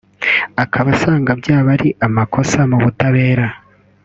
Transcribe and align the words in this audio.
akaba 0.63 0.87
asanga 0.95 1.31
byaba 1.39 1.69
ari 1.75 1.89
amakosa 2.05 2.59
mu 2.69 2.77
butabera 2.83 3.47